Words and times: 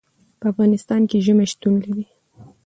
په 0.39 0.45
افغانستان 0.51 1.01
کې 1.09 1.23
ژمی 1.25 1.45
شتون 1.51 1.73
لري. 1.83 2.05